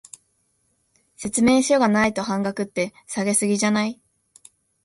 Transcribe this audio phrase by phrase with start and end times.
[1.15, 4.01] 説明書がないと半額って、下げ過ぎじゃない？